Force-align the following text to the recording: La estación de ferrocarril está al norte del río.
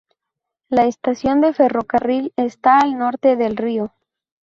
La 0.67 0.87
estación 0.87 1.41
de 1.41 1.53
ferrocarril 1.53 2.33
está 2.35 2.79
al 2.79 2.97
norte 2.97 3.35
del 3.35 3.55
río. 3.55 3.93